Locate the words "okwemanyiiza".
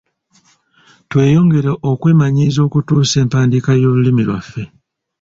1.91-2.59